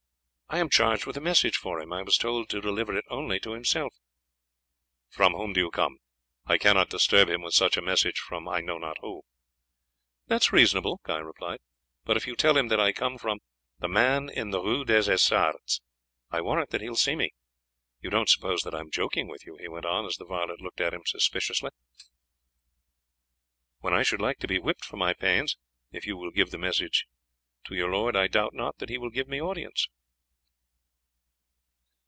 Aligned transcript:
"I 0.53 0.59
am 0.59 0.67
charged 0.69 1.05
with 1.05 1.15
a 1.15 1.21
message 1.21 1.55
for 1.55 1.79
him; 1.79 1.93
I 1.93 2.01
was 2.03 2.17
told 2.17 2.49
to 2.49 2.59
deliver 2.59 2.93
it 2.97 3.05
only 3.09 3.39
to 3.39 3.53
himself." 3.53 3.93
"From 5.07 5.31
whom 5.31 5.53
do 5.53 5.61
you 5.61 5.71
come? 5.71 5.95
I 6.45 6.57
cannot 6.57 6.89
disturb 6.89 7.29
him 7.29 7.41
with 7.41 7.53
such 7.53 7.77
a 7.77 7.81
message 7.81 8.19
from 8.19 8.49
I 8.49 8.59
know 8.59 8.77
not 8.77 8.97
who." 8.99 9.21
"That 10.27 10.41
is 10.41 10.51
reasonable," 10.51 10.99
Guy 11.05 11.19
replied, 11.19 11.59
"but 12.03 12.17
if 12.17 12.27
you 12.27 12.35
tell 12.35 12.57
him 12.57 12.67
that 12.67 12.81
I 12.81 12.91
come 12.91 13.17
from 13.17 13.39
the 13.79 13.87
man 13.87 14.27
in 14.27 14.49
the 14.49 14.59
Rue 14.59 14.83
des 14.83 15.09
Essarts 15.09 15.79
I 16.31 16.41
warrant 16.41 16.71
that 16.71 16.81
he 16.81 16.89
will 16.89 16.97
see 16.97 17.15
me. 17.15 17.31
You 18.01 18.09
don't 18.09 18.27
suppose 18.29 18.63
that 18.63 18.75
I 18.75 18.81
am 18.81 18.91
joking 18.91 19.29
with 19.29 19.45
you," 19.45 19.55
he 19.55 19.69
went 19.69 19.85
on 19.85 20.05
as 20.05 20.17
the 20.17 20.25
varlet 20.25 20.59
looked 20.59 20.81
at 20.81 20.93
him 20.93 21.03
suspiciously, 21.05 21.71
"when 23.79 23.93
I 23.93 24.03
should 24.03 24.19
likely 24.19 24.47
be 24.47 24.59
whipped 24.59 24.83
for 24.83 24.97
my 24.97 25.13
pains. 25.13 25.55
If 25.93 26.05
you 26.05 26.17
will 26.17 26.29
give 26.31 26.51
the 26.51 26.57
message 26.57 27.05
to 27.67 27.73
your 27.73 27.89
lord 27.91 28.17
I 28.17 28.27
doubt 28.27 28.53
not 28.53 28.79
that 28.79 28.89
he 28.89 28.97
will 28.97 29.11
give 29.11 29.29
me 29.29 29.39
audience." 29.41 29.87